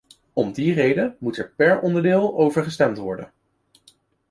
Om 0.33 0.51
die 0.51 0.73
reden 0.73 1.15
moet 1.19 1.37
er 1.37 1.53
per 1.55 1.79
onderdeel 1.81 2.37
over 2.37 2.63
gestemd 2.63 2.97
worden. 2.97 3.31